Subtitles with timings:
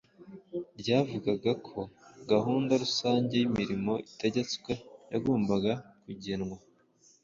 [0.79, 1.79] ryavugaga ko
[2.31, 4.71] gahunda rusange y'imirimo itegetswe
[5.11, 5.71] yagombaga
[6.03, 6.57] kugenwa